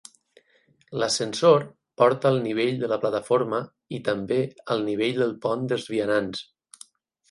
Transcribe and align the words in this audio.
L"ascensor 0.99 1.65
porta 2.03 2.31
al 2.31 2.41
nivell 2.47 2.81
de 2.85 2.91
la 2.95 2.99
plataforma 3.05 3.63
i 3.99 4.03
també 4.11 4.43
al 4.77 4.85
nivell 4.93 5.25
del 5.25 5.39
pont 5.49 5.73
de 5.75 5.83
vianants. 5.95 6.49